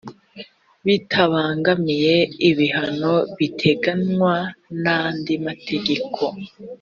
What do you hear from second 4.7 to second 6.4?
n’andi mategeko